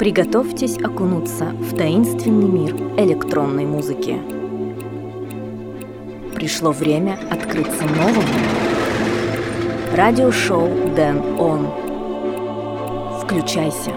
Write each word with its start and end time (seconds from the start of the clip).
Приготовьтесь 0.00 0.78
окунуться 0.78 1.50
в 1.60 1.76
таинственный 1.76 2.48
мир 2.48 2.74
электронной 2.96 3.66
музыки. 3.66 4.18
Пришло 6.34 6.72
время 6.72 7.18
открыться 7.30 7.84
новому. 7.84 8.22
Радиошоу 9.94 10.70
Дэн 10.96 11.38
Он. 11.38 11.68
Включайся. 13.22 13.92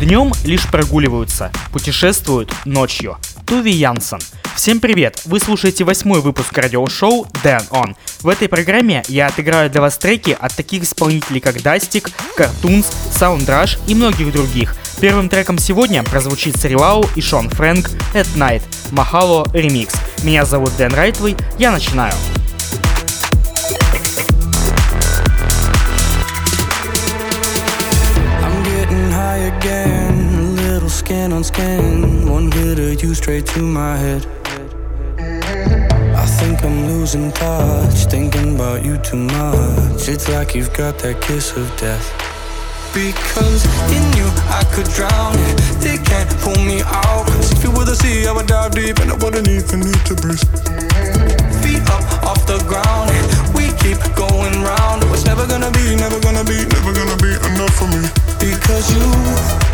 Днем 0.00 0.32
лишь 0.46 0.66
прогуливаются, 0.70 1.52
путешествуют 1.72 2.50
ночью. 2.64 3.18
Туви 3.46 3.72
Янсен. 3.72 4.18
Всем 4.56 4.80
привет! 4.80 5.22
Вы 5.24 5.40
слушаете 5.40 5.84
восьмой 5.84 6.20
выпуск 6.20 6.56
радиошоу 6.56 7.26
Dan 7.42 7.68
On. 7.70 7.94
В 8.20 8.28
этой 8.28 8.48
программе 8.48 9.02
я 9.08 9.26
отыграю 9.26 9.68
для 9.68 9.80
вас 9.80 9.98
треки 9.98 10.36
от 10.38 10.54
таких 10.54 10.84
исполнителей, 10.84 11.40
как 11.40 11.60
Дастик, 11.60 12.10
Cartoons, 12.38 12.86
Soundrush 13.12 13.78
и 13.86 13.94
многих 13.94 14.32
других. 14.32 14.76
Первым 15.00 15.28
треком 15.28 15.58
сегодня 15.58 16.02
прозвучит 16.04 16.56
Срилау 16.56 17.04
и 17.16 17.20
Шон 17.20 17.50
Фрэнк 17.50 17.90
At 18.14 18.28
Night, 18.36 18.62
Махало 18.92 19.46
Ремикс. 19.52 19.94
Меня 20.22 20.44
зовут 20.44 20.74
Дэн 20.76 20.94
Райтвей, 20.94 21.36
я 21.58 21.70
начинаю. 21.70 22.14
Skin 31.04 31.32
on 31.34 31.44
skin. 31.44 32.26
One 32.30 32.50
hit 32.50 32.78
of 32.78 33.02
you 33.02 33.12
straight 33.14 33.44
to 33.48 33.60
my 33.60 33.94
head. 33.96 34.26
I 36.16 36.24
think 36.38 36.64
I'm 36.64 36.86
losing 36.86 37.30
touch. 37.32 38.06
Thinking 38.14 38.54
about 38.54 38.82
you 38.82 38.96
too 38.96 39.18
much. 39.18 40.08
It's 40.08 40.30
like 40.30 40.54
you've 40.54 40.72
got 40.72 40.98
that 41.00 41.20
kiss 41.20 41.56
of 41.58 41.68
death. 41.76 42.06
Because 42.94 43.62
in 43.96 44.06
you 44.16 44.28
I 44.48 44.64
could 44.72 44.88
drown. 44.96 45.36
They 45.84 45.98
can't 45.98 46.30
pull 46.40 46.56
me 46.64 46.80
out. 46.80 47.26
Cause 47.36 47.52
if 47.52 47.62
you 47.62 47.70
were 47.76 47.84
the 47.84 47.96
sea, 47.96 48.26
I 48.26 48.32
would 48.32 48.46
dive 48.46 48.72
deep 48.72 48.98
and 49.00 49.12
I 49.12 49.16
wouldn't 49.22 49.48
even 49.48 49.80
need 49.80 50.02
to 50.08 50.14
breathe. 50.14 50.48
Feet 51.60 51.84
up 51.92 52.04
off 52.24 52.40
the 52.46 52.56
ground. 52.64 53.12
We 53.52 53.68
keep 53.84 54.00
going 54.16 54.56
round. 54.64 55.04
It's 55.12 55.26
never 55.26 55.46
gonna 55.46 55.70
be, 55.70 55.84
never 55.96 56.18
gonna 56.20 56.44
be, 56.44 56.64
never 56.64 56.92
gonna 56.96 57.20
be 57.20 57.32
enough 57.52 57.74
for 57.76 57.88
me. 57.92 58.08
Because 58.40 58.88
you 58.88 59.73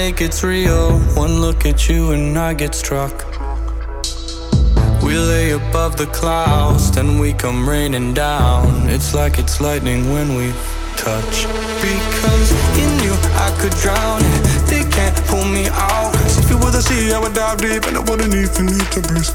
no 0.00 0.16
it's 0.20 0.42
real. 0.42 0.98
One 1.14 1.40
look 1.40 1.66
at 1.66 1.88
you 1.88 2.12
and 2.12 2.38
I 2.38 2.54
get 2.54 2.74
struck. 2.74 3.14
We 5.02 5.18
lay 5.18 5.50
above 5.50 5.96
the 5.96 6.06
clouds, 6.06 6.90
then 6.90 7.18
we 7.18 7.32
come 7.34 7.68
raining 7.68 8.14
down. 8.14 8.88
It's 8.88 9.12
like 9.14 9.38
it's 9.38 9.60
lightning 9.60 10.10
when 10.12 10.36
we 10.36 10.52
touch. 10.96 11.44
Because 11.84 12.48
in 12.82 12.92
you 13.04 13.14
I 13.44 13.48
could 13.60 13.76
drown. 13.84 14.22
They 14.70 14.84
can't 14.96 15.16
pull 15.26 15.44
me 15.44 15.68
out. 15.68 16.12
Cause 16.14 16.38
if 16.38 16.48
you 16.50 16.56
were 16.56 16.70
the 16.70 16.82
sea, 16.82 17.12
I 17.12 17.18
would 17.18 17.34
dive 17.34 17.58
deep 17.58 17.84
and 17.84 17.96
I 17.98 18.00
wouldn't 18.00 18.34
even 18.34 18.66
need 18.66 18.90
to 18.96 19.00
breathe. 19.02 19.34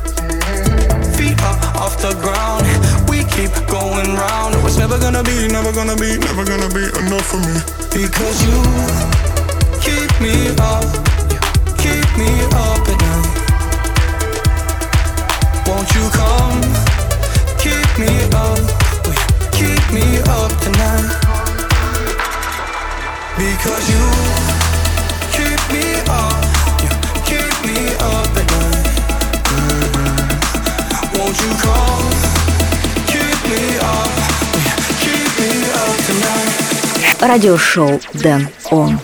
Feet 1.15 1.39
up 1.45 1.61
off 1.75 2.01
the 2.01 2.13
ground. 2.25 2.65
We 3.09 3.21
keep 3.35 3.53
going 3.69 4.09
round. 4.15 4.55
It's 4.65 4.77
never 4.77 4.97
gonna 4.97 5.23
be, 5.23 5.47
never 5.47 5.71
gonna 5.71 5.95
be, 5.95 6.17
never 6.17 6.43
gonna 6.43 6.73
be 6.73 6.85
enough 7.05 7.27
for 7.29 7.37
me. 7.37 7.55
Because 7.93 8.37
you 8.45 9.14
Радиошоу 37.35 37.99
Дэн 38.13 38.47
Он. 38.69 38.99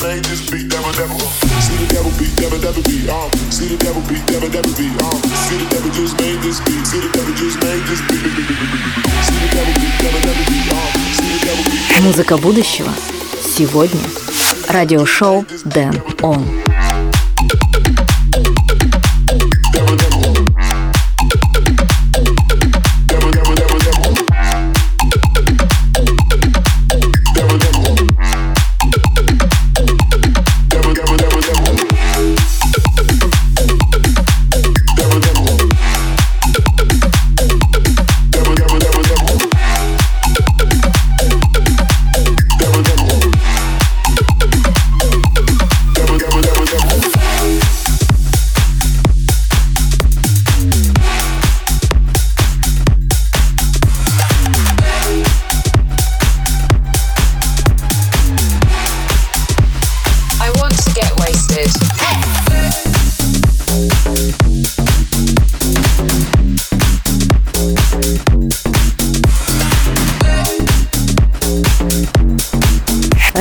Uh. 0.00 0.06
Uh. 0.06 0.22
Uh. 0.22 1.52
Uh. 1.52 1.82
Музыка 12.02 12.36
будущего 12.36 12.92
сегодня. 13.56 14.00
Радиошоу 14.68 15.44
Дэн 15.64 16.02
Он. 16.22 16.71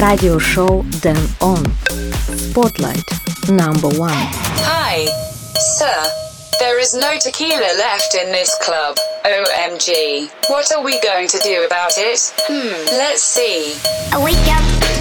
radio 0.01 0.39
show 0.39 0.81
then 1.01 1.17
On. 1.41 1.63
Spotlight 2.25 3.05
number 3.49 3.87
one. 3.89 4.11
Hi, 4.65 5.05
sir. 5.77 6.57
There 6.59 6.79
is 6.79 6.95
no 6.95 7.17
tequila 7.19 7.77
left 7.77 8.15
in 8.15 8.31
this 8.31 8.55
club. 8.63 8.97
OMG. 9.25 10.31
What 10.49 10.71
are 10.75 10.83
we 10.83 10.99
going 11.01 11.27
to 11.27 11.39
do 11.39 11.65
about 11.65 11.97
it? 11.97 12.33
Hmm, 12.47 12.97
let's 12.97 13.21
see. 13.21 13.75
A 14.13 14.23
wake 14.23 14.35
up. 14.47 15.00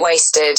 Wasted. 0.00 0.58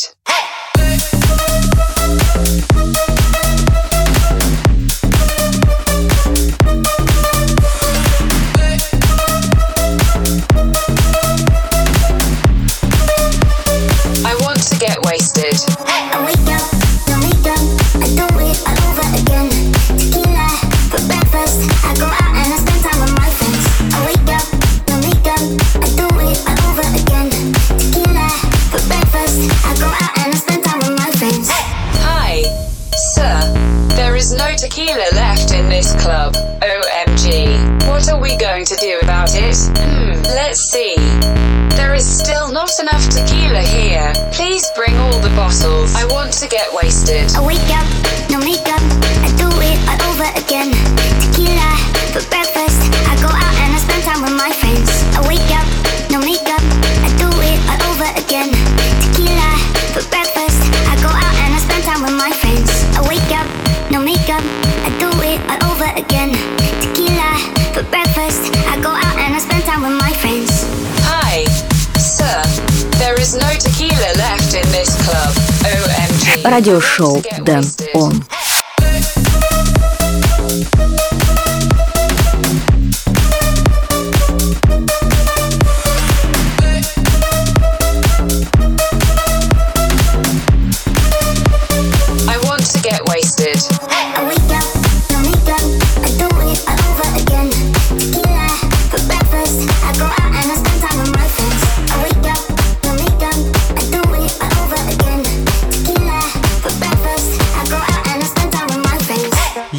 Радиошоу 76.49 77.23
Дэн. 77.45 77.63
Он. 77.93 78.23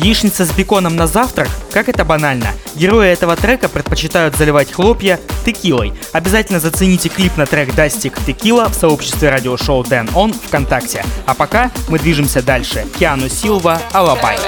Яичница 0.02 0.47
с 0.47 0.52
беконом 0.52 0.97
на 0.97 1.07
завтрак? 1.07 1.50
Как 1.73 1.90
это 1.90 2.07
банально. 2.07 2.47
Герои 2.75 3.09
этого 3.09 3.37
трека 3.37 3.69
предпочитают 3.69 4.35
заливать 4.35 4.73
хлопья 4.73 5.21
текилой. 5.45 5.92
Обязательно 6.12 6.59
зацените 6.59 7.11
клип 7.11 7.37
на 7.37 7.45
трек 7.45 7.75
Дастик 7.75 8.19
Текила 8.25 8.71
в 8.71 8.75
сообществе 8.75 9.28
радиошоу 9.28 9.85
Дэн 9.85 10.09
Он 10.14 10.33
ВКонтакте. 10.33 11.04
А 11.26 11.35
пока 11.35 11.71
мы 11.88 11.99
движемся 11.99 12.40
дальше. 12.40 12.87
Киану 12.99 13.28
Силва, 13.28 13.78
Алабай. 13.92 14.38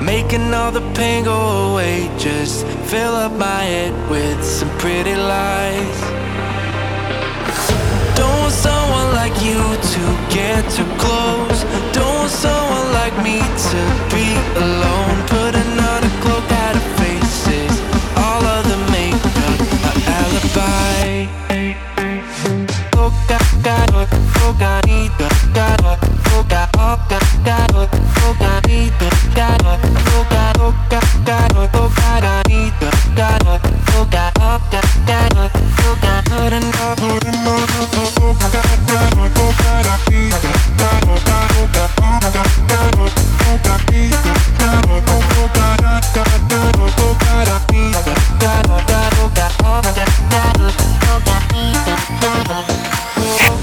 Making 0.00 0.52
all 0.52 0.72
the 0.72 0.82
pain 0.94 1.22
go 1.22 1.70
away, 1.70 2.10
just 2.18 2.66
fill 2.86 3.14
up 3.14 3.30
my 3.38 3.62
head 3.62 3.92
with 4.10 4.42
some 4.42 4.68
pretty 4.80 5.14
lies. 5.14 6.51
Don't 8.42 8.50
want 8.50 8.60
someone 8.60 9.14
like 9.14 9.40
you 9.40 9.62
to 9.94 10.02
get 10.28 10.68
too 10.68 10.84
close. 10.98 11.62
Don't 11.92 12.12
want 12.12 12.30
someone 12.30 12.92
like 12.92 13.14
me 13.22 13.38
to 13.38 13.80
be 14.10 14.34
alone. 14.58 15.16
Putting 15.28 15.78
on 15.78 16.02
a 16.02 16.10
cloak 16.20 16.50
out 16.50 16.74
of 16.74 16.82
faces, 16.98 17.70
all 18.16 18.42
of 18.42 18.64
the 18.66 18.78
makeup, 18.90 19.58
my 19.84 19.94
alibi. 20.18 21.28
Oh, 22.96 23.14
look 23.92 24.10
Putting 25.62 26.21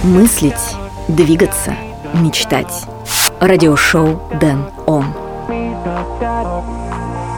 мыслить, 0.03 0.75
двигаться– 1.07 1.75
мечтать. 2.14 2.84
Радиошоу 3.40 4.20
Дэн 4.40 4.70
Он. 4.86 5.04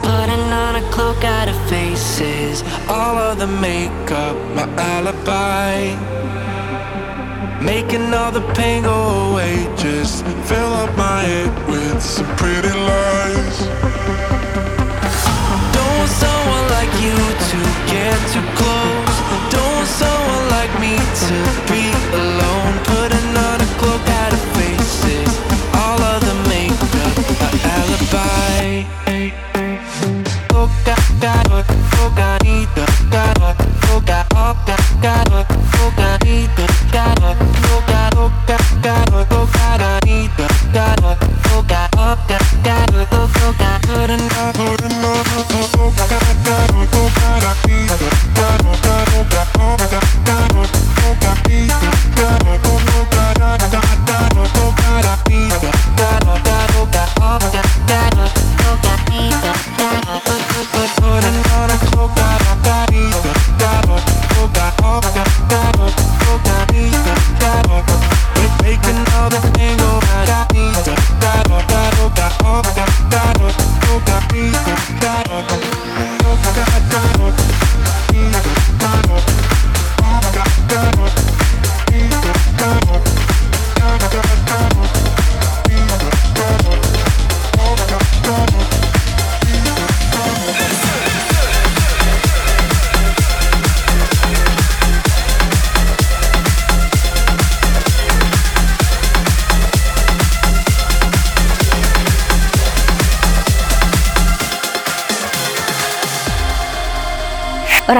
Putting 0.03 0.53
on 0.53 0.75
a 0.77 0.81
cloak 0.91 1.23
out 1.23 1.49
of 1.49 1.55
faces, 1.69 2.63
all 2.87 3.17
of 3.17 3.39
the 3.39 3.47
makeup, 3.47 4.35
my 4.55 4.65
alibi. 4.77 5.95
Making 7.61 8.13
all 8.13 8.31
the 8.31 8.45
pain 8.53 8.83
go 8.83 9.31
away, 9.31 9.67
just 9.75 10.23
fill 10.45 10.73
up 10.83 10.95
my 10.95 11.21
head 11.21 11.51
with 11.67 12.01
some 12.01 12.27
pretty 12.37 12.69
lies. 12.69 13.57
Don't 15.73 15.97
want 15.97 16.11
someone 16.23 16.65
like 16.69 16.93
you 17.01 17.17
to 17.51 17.59
get 17.91 18.17
too 18.31 18.45
close. 18.55 19.15
Don't 19.51 19.73
want 19.75 19.89
someone 19.89 20.45
like 20.55 20.71
me 20.79 20.95
to 20.95 21.37
be 21.67 21.90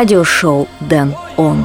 Радиошоу 0.02 0.66
Дэн 0.80 1.14
Он. 1.36 1.64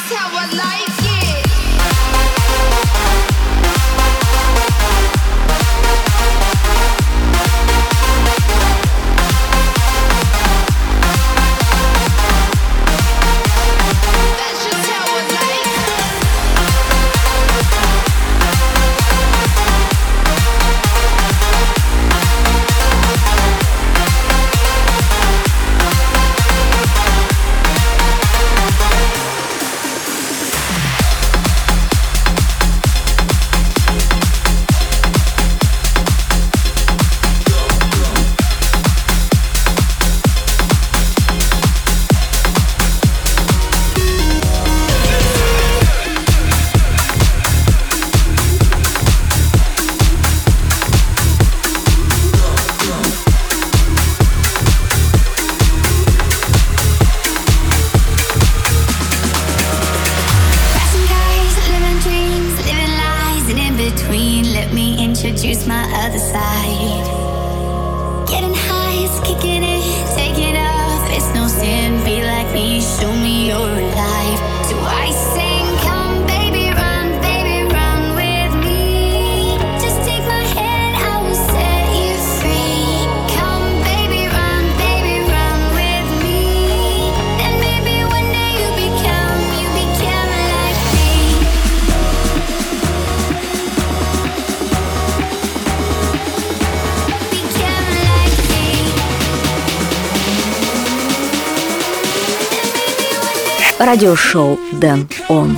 Радиошоу 103.91 104.57
Дэн 104.71 105.09
Он. 105.27 105.57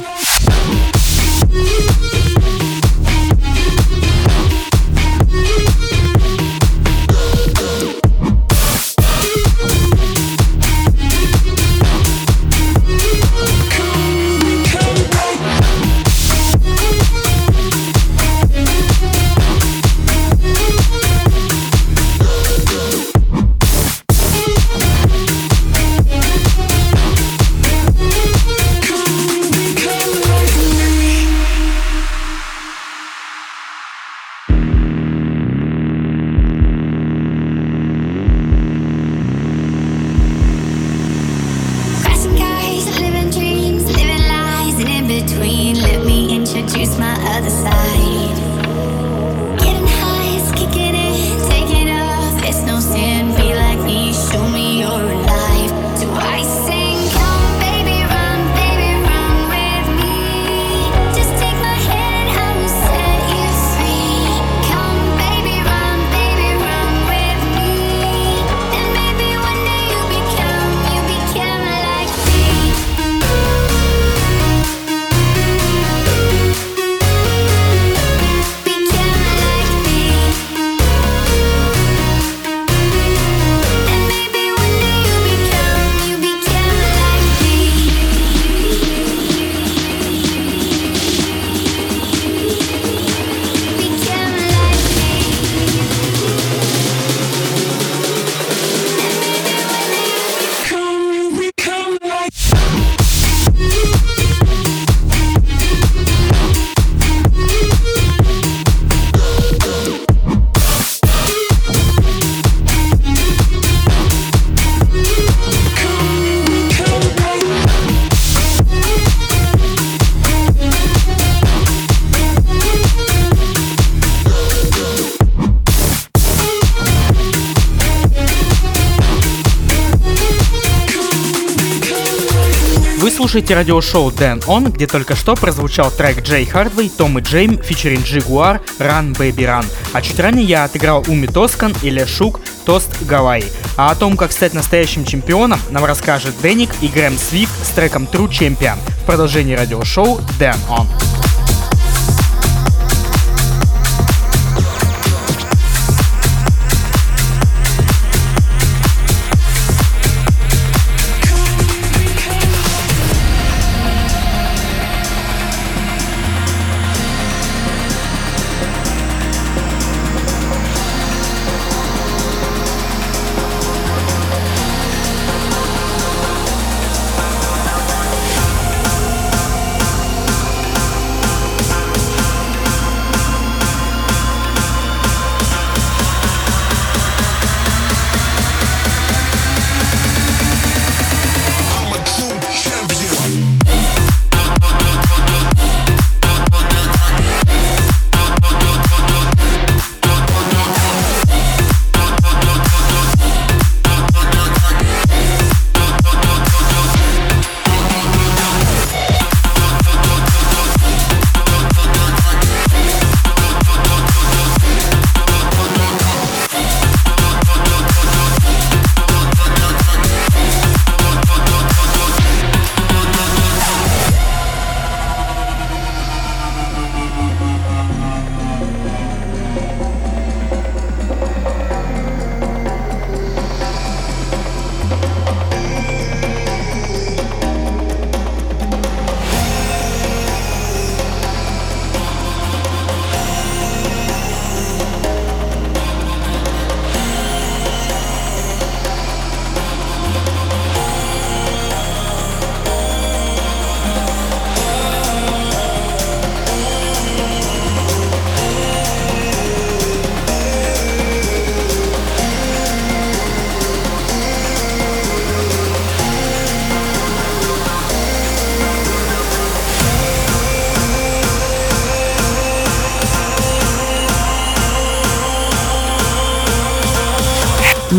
Слушаете 133.23 133.55
радиошоу 133.55 134.11
Дэн 134.11 134.41
Он, 134.47 134.69
где 134.69 134.85
только 134.85 135.15
что 135.15 135.35
прозвучал 135.35 135.89
трек 135.91 136.21
Джей 136.23 136.45
Хардвей, 136.45 136.89
Том 136.89 137.17
и 137.19 137.21
Джейм, 137.21 137.57
фичеринг 137.57 138.03
Джигуар, 138.03 138.59
Run 138.79 139.15
Baby 139.15 139.45
Run. 139.45 139.65
А 139.93 140.01
чуть 140.01 140.19
ранее 140.19 140.45
я 140.45 140.65
отыграл 140.65 141.05
Уми 141.07 141.27
Тоскан 141.27 141.73
и 141.83 141.89
Лешук 141.89 142.41
Тост 142.65 143.01
Гавайи. 143.03 143.45
А 143.77 143.91
о 143.91 143.95
том, 143.95 144.17
как 144.17 144.33
стать 144.33 144.53
настоящим 144.53 145.05
чемпионом, 145.05 145.61
нам 145.69 145.85
расскажет 145.85 146.33
Дэник 146.41 146.71
и 146.81 146.89
Грэм 146.89 147.17
Свифт 147.17 147.65
с 147.65 147.69
треком 147.69 148.09
True 148.11 148.27
Champion 148.27 148.75
в 149.01 149.05
продолжении 149.05 149.55
радиошоу 149.55 150.19
Дэн 150.37 150.57
Он. 150.69 150.85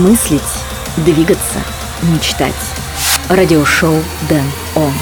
Мыслить, 0.04 0.42
двигаться, 0.98 1.60
мечтать. 2.02 2.52
Радиошоу 3.30 4.02
Дэн 4.28 4.44
Он. 4.74 4.92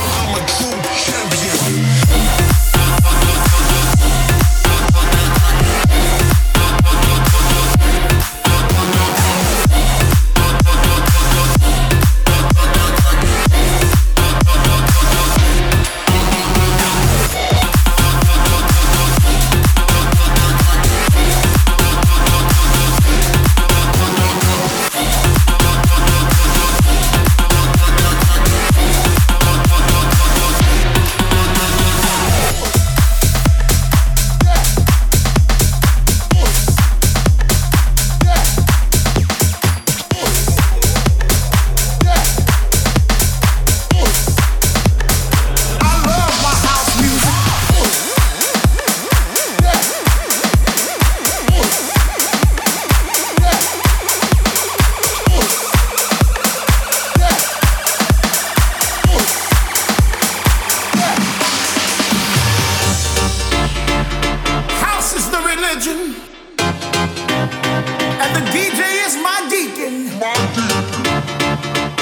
And 67.42 68.36
the 68.36 68.44
DJ 68.52 69.04
is 69.06 69.16
my 69.16 69.46
deacon. 69.50 70.04
My 70.20 70.32
deacon. 70.54 71.02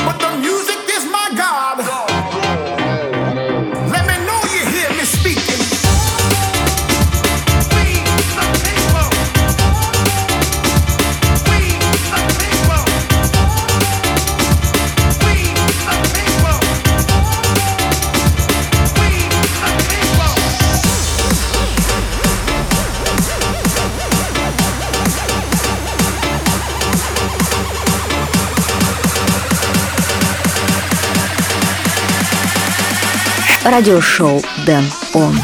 But 0.04 0.18
the 0.20 0.36
music. 0.38 0.69
Радиошоу 33.70 34.42
Дэн 34.66 34.84
Он. 35.14 35.34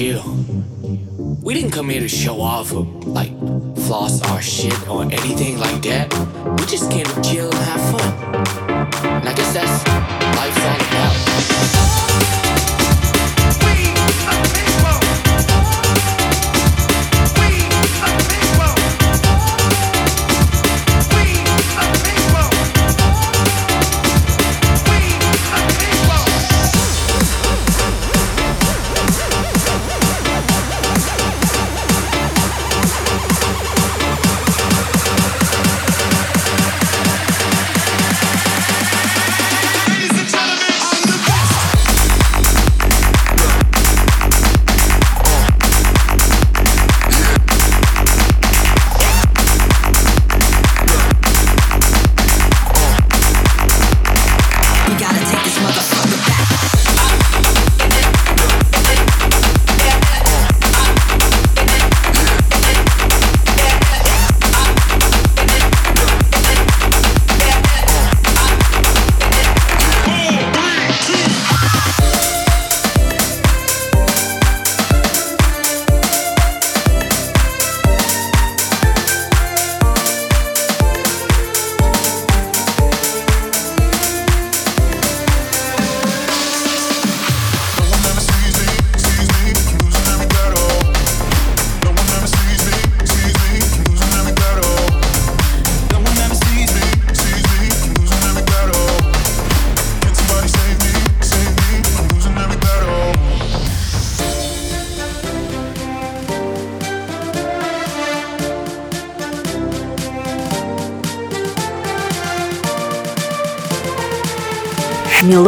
Chill. 0.00 0.22
We 1.42 1.52
didn't 1.52 1.72
come 1.72 1.90
here 1.90 2.00
to 2.00 2.08
show 2.08 2.40
off 2.40 2.72
or 2.72 2.84
like 3.04 3.32
floss 3.86 4.22
our 4.30 4.40
shit 4.40 4.88
or 4.88 5.02
anything 5.02 5.58
like 5.58 5.82
that. 5.82 6.08
We 6.58 6.64
just 6.64 6.90
came 6.90 7.04
to 7.04 7.20
chill 7.20 7.50
and 7.50 7.64
have 7.70 7.82
fun. 7.92 8.10
And 9.20 9.28
I 9.28 9.34
guess 9.34 9.52
that's 9.52 10.19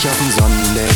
Bin, 0.00 0.08
bin 0.08 0.08
ich 0.08 0.08
auf 0.08 0.18
dem 0.18 0.30
Sonnendeck. 0.30 0.90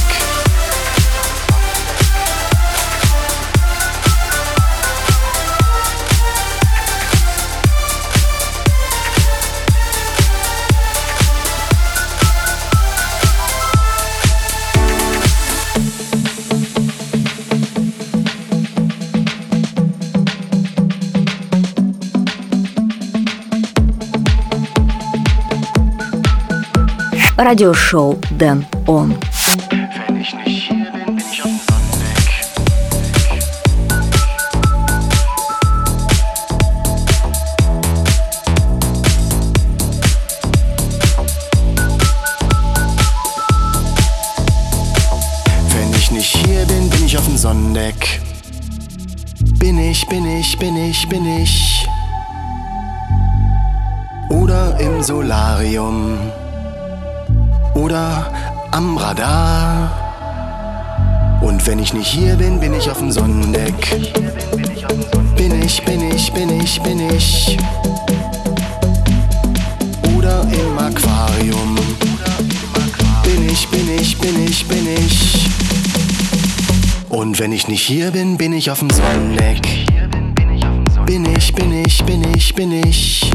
Радиошоу 27.36 28.18
Дэн 28.30 28.73
Он. 28.86 29.16
Wenn 30.06 30.20
ich 30.20 30.34
nicht 30.34 30.68
hier 30.68 30.92
bin, 30.92 31.16
bin 31.16 31.24
ich 31.32 31.42
auf 31.42 31.48
dem 31.48 31.58
Sonnendeck. 31.66 32.44
Wenn 45.70 45.94
ich 45.94 46.10
nicht 46.10 46.36
hier 46.36 46.66
bin, 46.66 46.90
bin 46.90 47.06
ich 47.06 47.16
auf 47.16 47.24
dem 47.24 47.36
Sonnendeck. 47.38 48.20
Bin 49.58 49.78
ich, 49.78 50.06
bin 50.08 50.26
ich, 50.26 50.58
bin 50.58 50.76
ich, 50.76 51.08
bin 51.08 51.24
ich. 51.24 51.88
Oder 54.28 54.78
im 54.78 55.02
Solarium. 55.02 56.23
Radar. 59.16 59.90
Und 61.40 61.64
wenn 61.66 61.78
ich 61.78 61.94
nicht 61.94 62.08
hier 62.08 62.36
bin, 62.36 62.58
bin 62.58 62.74
ich 62.74 62.90
auf 62.90 62.98
dem 62.98 63.12
Sonnendeck. 63.12 63.74
Bin 65.36 65.62
ich, 65.62 65.82
bin 65.84 66.10
ich, 66.10 66.32
bin 66.32 66.60
ich, 66.60 66.80
bin 66.82 67.10
ich. 67.10 67.56
Oder 70.16 70.42
im 70.42 70.78
Aquarium. 70.78 71.76
Bin 73.22 73.48
ich, 73.48 73.68
bin 73.68 73.88
ich, 74.00 74.18
bin 74.18 74.44
ich, 74.46 74.66
bin 74.66 74.86
ich. 74.86 75.48
Und 77.08 77.38
wenn 77.38 77.52
ich 77.52 77.68
nicht 77.68 77.82
hier 77.82 78.10
bin, 78.10 78.36
bin 78.36 78.52
ich 78.52 78.70
auf 78.70 78.80
dem 78.80 78.90
Sonnendeck. 78.90 79.60
Bin 81.06 81.24
ich, 81.36 81.54
bin 81.54 81.84
ich, 81.84 82.04
bin 82.04 82.24
ich, 82.34 82.54
bin 82.54 82.72
ich. 82.72 83.30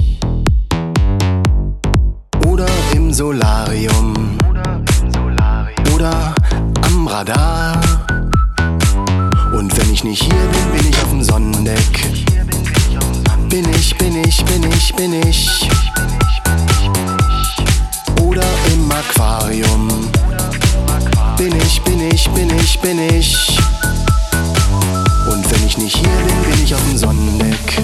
Oder 2.46 2.68
im 2.94 3.14
Solarium. 3.14 3.99
Aquarium. 19.20 19.90
Bin 21.38 21.54
ich, 21.58 21.82
bin 21.82 22.00
ich, 22.10 22.30
bin 22.30 22.50
ich, 22.58 22.80
bin 22.80 23.00
ich. 23.00 23.58
Und 25.30 25.52
wenn 25.52 25.68
ich 25.68 25.78
nicht 25.78 25.98
hier 25.98 26.08
bin, 26.08 26.52
bin 26.52 26.64
ich 26.64 26.74
auf 26.74 26.82
dem 26.90 26.98
Sonnendeck. 26.98 27.82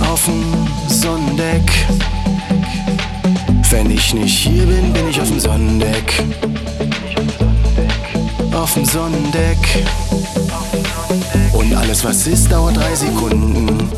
Auf 0.00 0.24
dem 0.26 0.44
Sonnendeck. 0.88 1.68
Wenn 3.70 3.90
ich 3.90 4.14
nicht 4.14 4.38
hier 4.38 4.64
bin, 4.64 4.92
bin 4.92 5.08
ich 5.08 5.20
auf 5.20 5.28
dem 5.28 5.40
Sonnendeck. 5.40 6.22
Auf 8.52 8.74
dem 8.74 8.84
Sonnendeck. 8.84 9.58
Und 11.52 11.74
alles, 11.74 12.04
was 12.04 12.28
ist, 12.28 12.52
dauert 12.52 12.76
drei 12.76 12.94
Sekunden. 12.94 13.90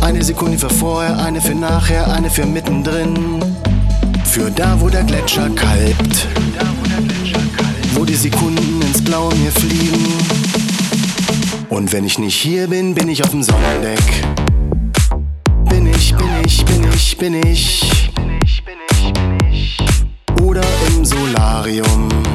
Eine 0.00 0.24
Sekunde 0.24 0.58
für 0.58 0.70
vorher, 0.70 1.16
eine 1.18 1.40
für 1.40 1.54
nachher, 1.54 2.10
eine 2.10 2.28
für 2.28 2.46
mittendrin. 2.46 3.38
Für 4.38 4.52
da, 4.52 4.80
wo 4.80 4.88
der 4.88 5.02
Gletscher 5.02 5.50
kalbt. 5.50 6.28
Wo 7.94 8.04
die 8.04 8.14
Sekunden 8.14 8.80
ins 8.82 9.02
Blaue 9.02 9.34
mir 9.34 9.50
fliegen. 9.50 10.06
Und 11.68 11.92
wenn 11.92 12.04
ich 12.04 12.20
nicht 12.20 12.36
hier 12.36 12.68
bin, 12.68 12.94
bin 12.94 13.08
ich 13.08 13.24
auf 13.24 13.30
dem 13.30 13.42
Sonnendeck. 13.42 13.98
Bin 15.68 15.88
ich, 15.88 16.14
bin 16.14 16.28
ich, 16.46 16.64
bin 16.64 16.88
ich, 16.94 17.16
bin 17.18 17.34
ich. 17.50 17.82
Oder 20.40 20.62
im 20.86 21.04
Solarium. 21.04 22.27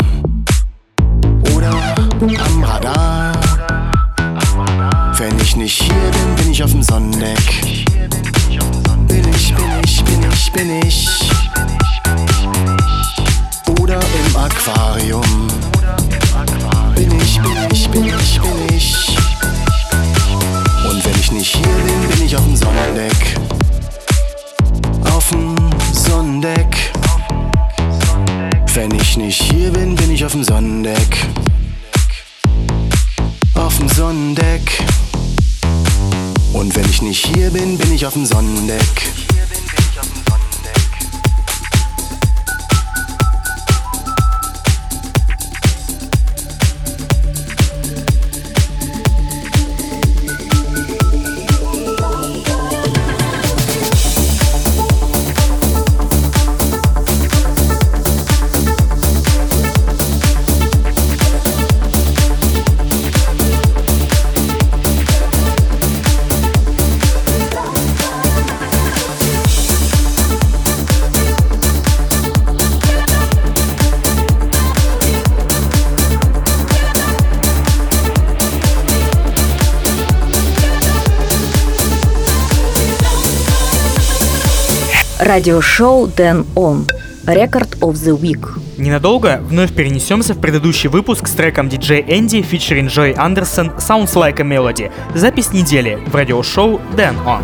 Радиошоу 85.23 86.07
Дэн 86.07 86.45
Он. 86.53 86.85
Record 87.25 87.79
of 87.79 87.93
the 87.93 88.19
Week. 88.19 88.45
Ненадолго 88.77 89.39
вновь 89.41 89.73
перенесемся 89.73 90.33
в 90.33 90.41
предыдущий 90.41 90.89
выпуск 90.89 91.27
с 91.27 91.31
треком 91.31 91.69
DJ 91.69 92.03
Энди 92.09 92.39
featuring 92.39 92.87
Joy 92.87 93.15
Андерсон 93.15 93.69
Sounds 93.77 94.15
Like 94.15 94.41
a 94.41 94.43
Melody. 94.43 94.91
Запись 95.15 95.53
недели 95.53 95.97
в 96.07 96.13
радиошоу 96.13 96.81
Dan 96.97 97.15
On. 97.25 97.41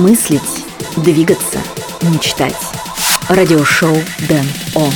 Мыслить, 0.00 0.64
двигаться, 0.96 1.58
мечтать. 2.00 2.56
Радиошоу 3.28 4.02
Дэн 4.20 4.46
Он. 4.74 4.90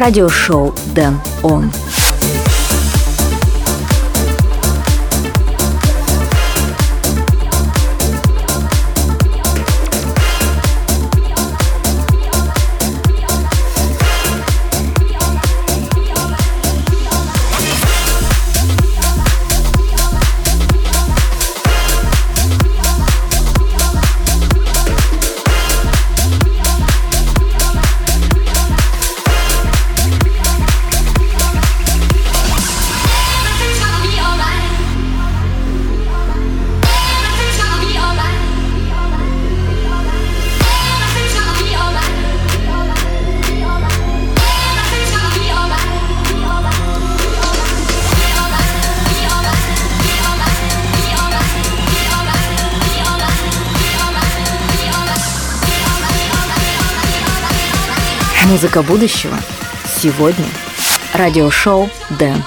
Радиошоу 0.00 0.74
Дэн 0.94 1.20
Он. 1.42 1.70
Музыка 58.60 58.82
будущего 58.82 59.36
сегодня. 59.86 60.48
Радиошоу 61.14 61.88
Дэн 62.18 62.42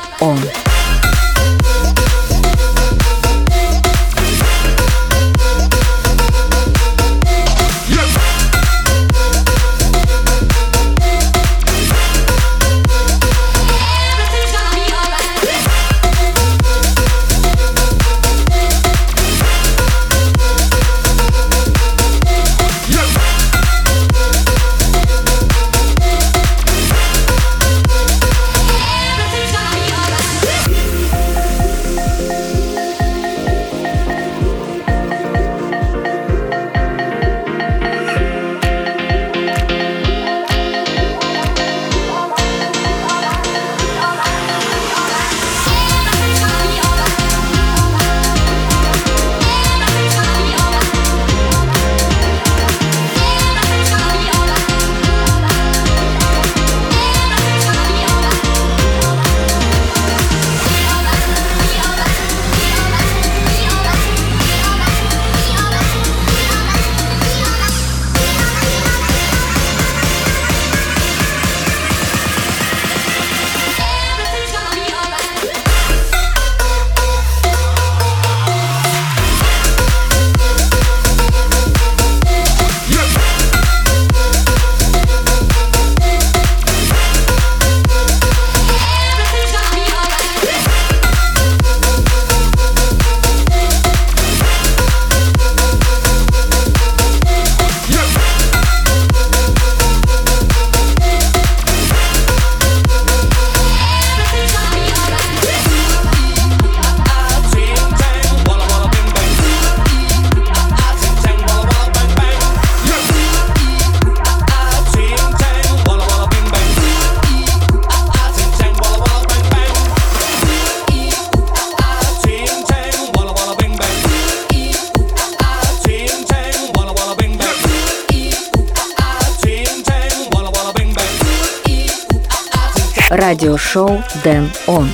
Дэн 134.25 134.51
Он. 134.67 134.89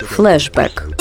Флэшбэк. 0.00 0.94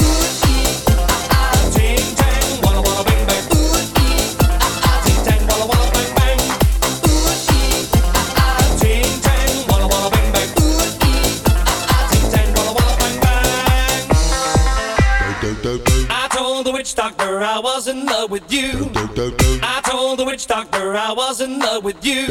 I 16.10 16.28
told 16.32 16.66
the 16.66 16.72
witch 16.72 16.96
doctor 16.96 17.40
I 17.42 17.60
was 17.60 17.88
in 17.88 18.06
love 18.06 18.32
with 18.32 18.52
you. 18.52 18.90
I 18.96 19.82
told 19.86 20.20
the 20.20 20.26
witch 20.26 20.48
doctor 20.48 20.96
I 20.96 21.14
was 21.14 21.42
in 21.42 21.60
love 21.60 21.84
with 21.84 22.06
you. 22.06 22.26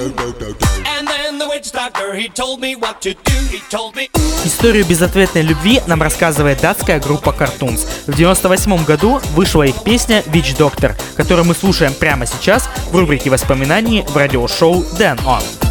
And 0.86 1.06
then 1.08 1.38
the 1.38 1.48
witch 1.48 1.72
doctor 1.72 2.14
he 2.14 2.28
told 2.28 2.60
me 2.60 2.76
what 2.76 3.00
to 3.02 3.14
do. 3.14 3.38
He 3.50 3.58
told 3.70 3.96
me. 3.96 4.08
Историю 4.67 4.85
безответной 4.85 5.43
любви 5.43 5.79
нам 5.87 6.01
рассказывает 6.01 6.59
датская 6.59 6.99
группа 6.99 7.29
Cartoons. 7.29 7.87
В 8.05 8.13
98 8.13 8.83
году 8.83 9.21
вышла 9.31 9.63
их 9.63 9.81
песня 9.81 10.21
Witch 10.25 10.57
Doctor, 10.57 10.91
которую 11.15 11.45
мы 11.45 11.53
слушаем 11.55 11.93
прямо 11.93 12.25
сейчас 12.25 12.69
в 12.91 12.97
рубрике 12.97 13.29
воспоминаний 13.29 14.03
в 14.05 14.17
радиошоу 14.17 14.83
Dan 14.99 15.23
On. 15.23 15.66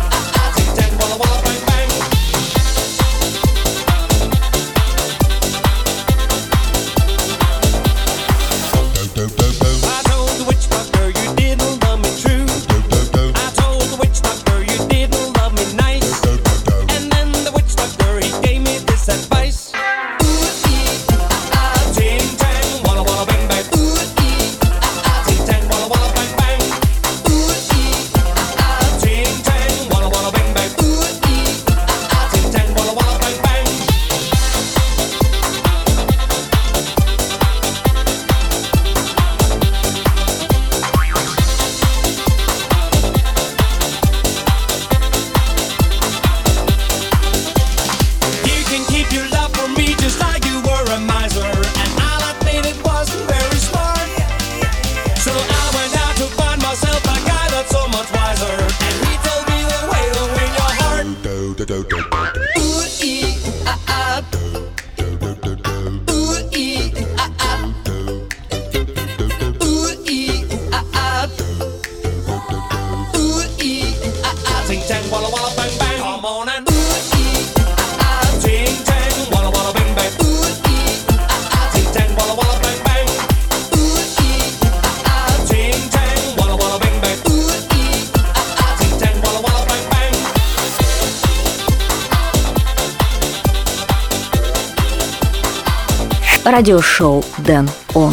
радиошоу 96.67 97.25
Дэн 97.39 97.71
Он. 97.95 98.13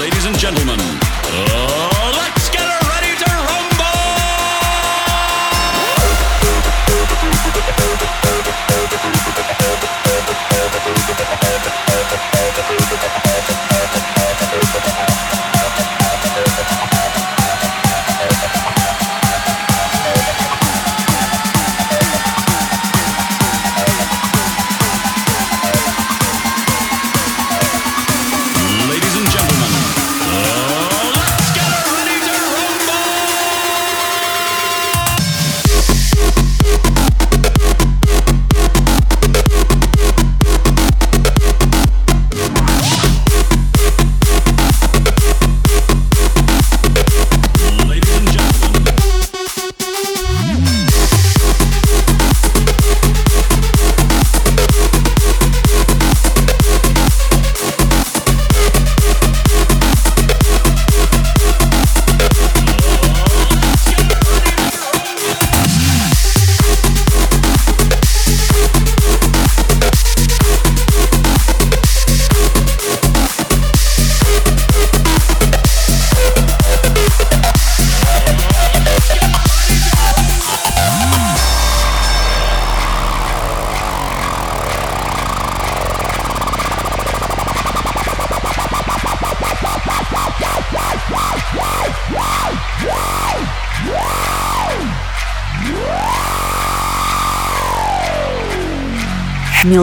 Ladies 0.00 0.26
and 0.26 0.36
gentlemen, 0.40 0.73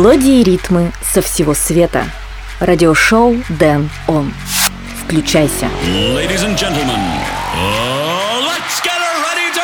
Мелодии 0.02 0.42
и 0.42 0.44
ритмы 0.44 0.94
со 1.14 1.22
всего 1.22 1.54
света. 1.54 2.06
Радиошоу 2.60 3.36
Дэн 3.50 3.88
Он. 4.08 4.34
Включайся. 5.04 5.70
Ladies 6.16 6.42
and 6.44 6.58
gentlemen, 6.58 6.98
uh, 7.56 8.42
let's 8.42 8.82
get 8.82 8.98
ready 9.22 9.52
to 9.54 9.62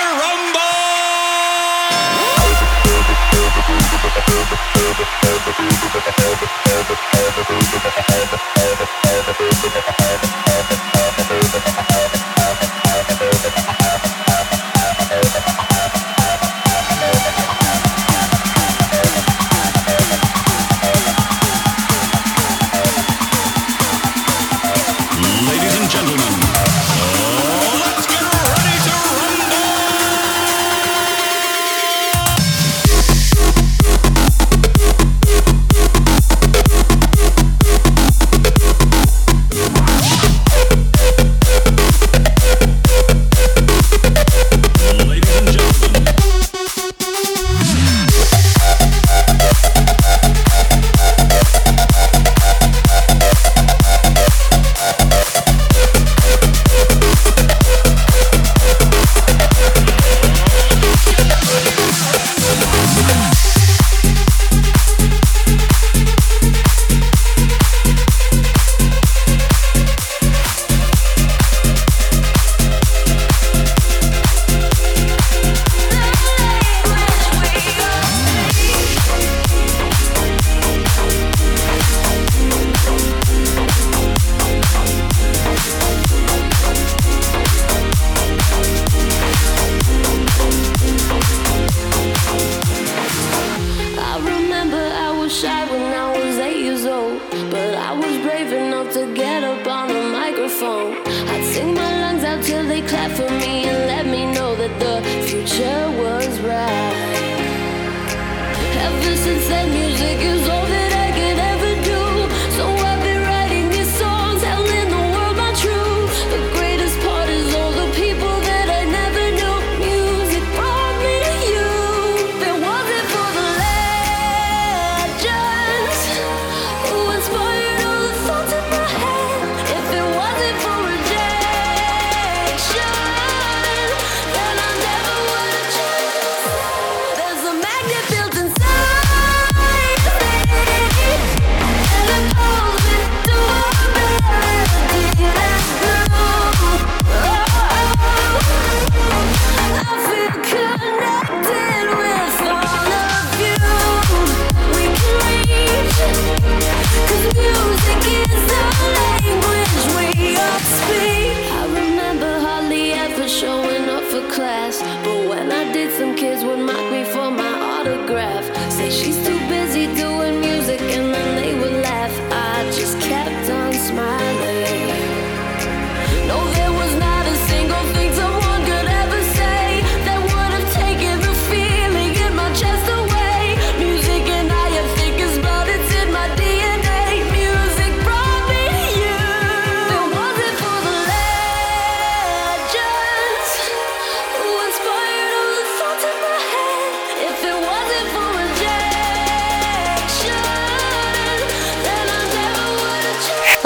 rumble! 7.97 8.03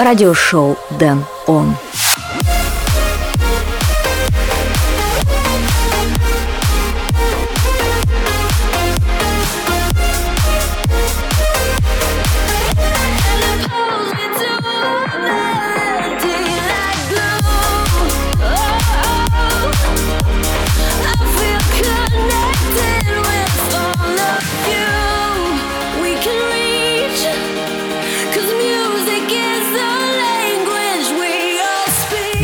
радиошоу 0.03 0.77
«Дэн 0.99 1.23
Он». 1.47 1.75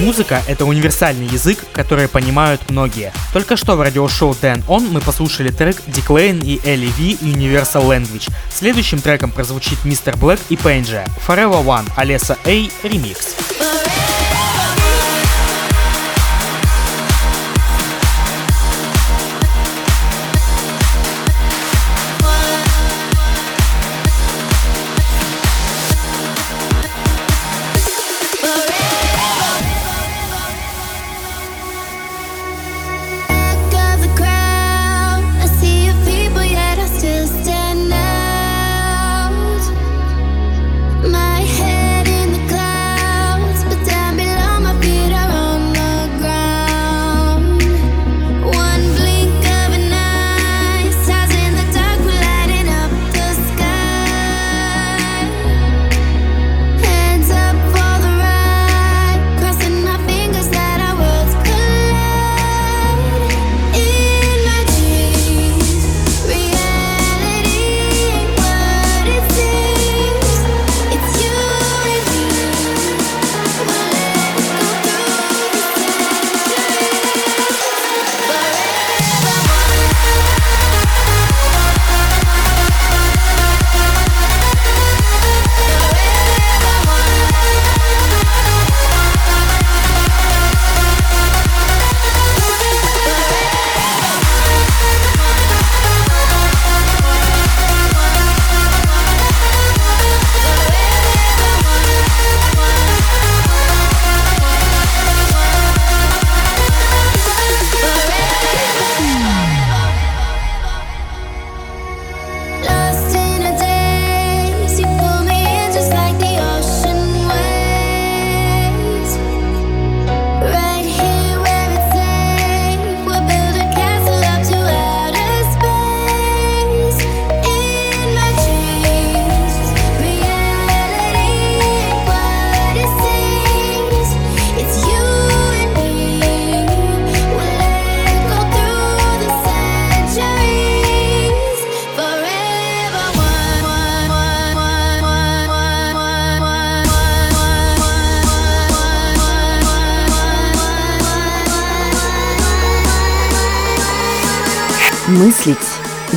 Музыка— 0.07 0.41
это 0.47 0.63
универсальный 0.63 1.25
язык, 1.25 1.59
который 1.73 2.07
понимают 2.07 2.61
многие. 2.69 3.11
Только 3.33 3.57
что 3.57 3.75
в 3.75 3.81
радиошоу 3.81 4.31
Dan 4.41 4.65
On 4.67 4.87
мы 4.89 5.01
послушали 5.01 5.49
трек 5.49 5.81
Declan 5.85 6.45
и 6.45 6.59
Ellie 6.59 6.93
V 6.97 7.27
Universal 7.27 7.85
Language. 7.89 8.31
Следующим 8.49 9.01
треком 9.01 9.31
прозвучит 9.31 9.83
Мистер 9.83 10.15
Блэк 10.15 10.39
и 10.47 10.55
Пенджа. 10.55 11.03
Forever 11.27 11.61
One, 11.61 11.85
Alessa 11.97 12.37
A, 12.45 12.87
ремикс. 12.87 13.35
Remix. 13.59 13.76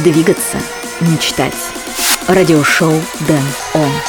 двигаться, 0.03 0.59
мечтать. 1.01 1.55
Радиошоу 2.27 2.93
Дэн 3.21 3.45
Он. 3.75 4.00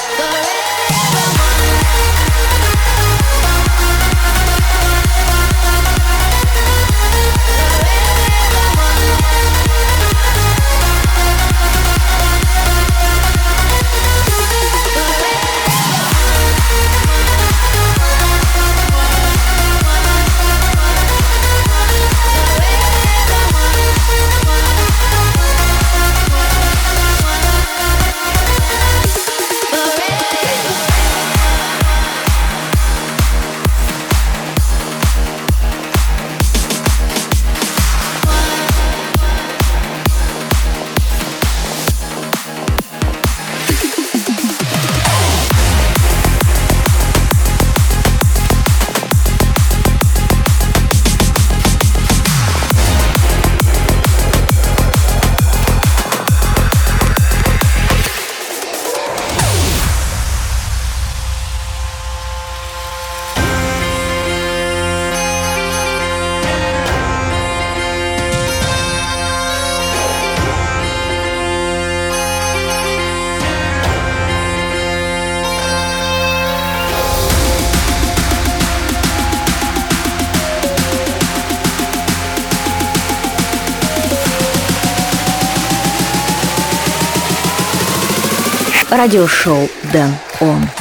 Радиошоу 89.02 89.68
«Дэн 89.92 90.16
Он». 90.42 90.81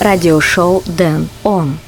Радиошоу 0.00 0.82
Дэн 0.86 1.26
Он. 1.42 1.78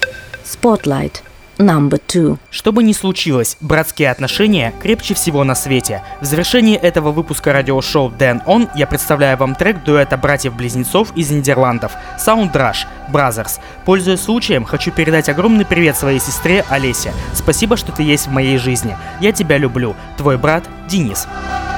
Spotlight. 0.42 1.16
Number 1.58 2.00
two. 2.06 2.38
Что 2.50 2.72
бы 2.72 2.82
ни 2.82 2.92
случилось, 2.92 3.56
братские 3.60 4.10
отношения 4.10 4.72
крепче 4.80 5.12
всего 5.14 5.44
на 5.44 5.54
свете. 5.54 6.02
В 6.20 6.24
завершении 6.24 6.76
этого 6.76 7.10
выпуска 7.10 7.52
радиошоу 7.52 8.10
Дэн 8.10 8.42
Он 8.46 8.68
я 8.74 8.86
представляю 8.86 9.36
вам 9.36 9.54
трек 9.54 9.84
дуэта 9.84 10.16
братьев-близнецов 10.16 11.14
из 11.16 11.30
Нидерландов 11.30 11.92
Sound 12.18 12.52
Rush 12.52 12.86
Brothers. 13.12 13.58
Пользуясь 13.84 14.22
случаем, 14.22 14.64
хочу 14.64 14.90
передать 14.90 15.28
огромный 15.28 15.66
привет 15.66 15.96
своей 15.96 16.20
сестре 16.20 16.64
Олесе. 16.70 17.12
Спасибо, 17.34 17.76
что 17.76 17.92
ты 17.92 18.04
есть 18.04 18.28
в 18.28 18.30
моей 18.30 18.56
жизни. 18.56 18.96
Я 19.20 19.32
тебя 19.32 19.58
люблю. 19.58 19.96
Твой 20.16 20.38
брат 20.38 20.64
Денис. 20.88 21.26
Brother, 21.26 21.77